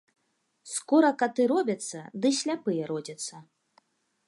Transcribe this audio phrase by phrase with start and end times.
[0.75, 3.35] Скора каты робяцца, ды сляпыя родзяцца